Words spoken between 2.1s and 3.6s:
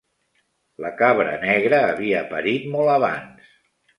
parit molt abans.